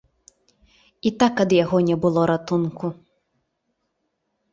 [1.09, 2.85] І так ад яго не было ратунку.